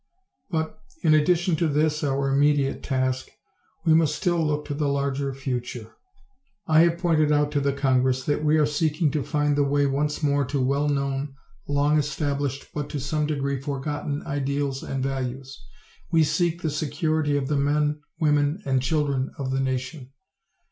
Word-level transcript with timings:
But, 0.49 0.79
in 1.03 1.13
addition 1.13 1.55
to 1.57 1.67
this 1.67 2.03
our 2.03 2.27
immediate 2.27 2.81
task, 2.81 3.29
we 3.85 3.93
must 3.93 4.15
still 4.15 4.43
look 4.43 4.65
to 4.65 4.73
the 4.73 4.87
larger 4.87 5.31
future. 5.31 5.91
I 6.65 6.79
have 6.79 6.97
pointed 6.97 7.31
out 7.31 7.51
to 7.51 7.61
the 7.61 7.71
Congress 7.71 8.25
that 8.25 8.43
we 8.43 8.57
are 8.57 8.65
seeking 8.65 9.11
to 9.11 9.21
find 9.21 9.55
the 9.55 9.63
way 9.63 9.85
once 9.85 10.23
more 10.23 10.43
to 10.45 10.59
well 10.59 10.89
known, 10.89 11.35
long 11.67 11.99
established 11.99 12.69
but 12.73 12.89
to 12.89 12.99
some 12.99 13.27
degree 13.27 13.61
forgotten 13.61 14.23
ideals 14.25 14.81
and 14.81 15.03
values. 15.03 15.63
We 16.09 16.23
seek 16.23 16.63
the 16.63 16.71
security 16.71 17.37
of 17.37 17.47
the 17.47 17.57
men, 17.57 18.01
women 18.19 18.63
and 18.65 18.81
children 18.81 19.29
of 19.37 19.51
the 19.51 19.59
nation. 19.59 20.09